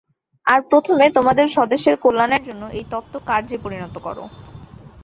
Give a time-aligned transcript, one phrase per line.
[0.45, 4.17] আর প্রথমে তোমাদের স্বদেশের কল্যাণের জন্য এই তত্ত্ব কার্যে পরিণত কর।